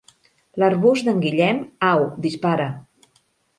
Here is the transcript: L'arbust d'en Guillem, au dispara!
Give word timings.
L'arbust 0.63 1.09
d'en 1.09 1.19
Guillem, 1.27 1.61
au 1.91 2.09
dispara! 2.27 2.69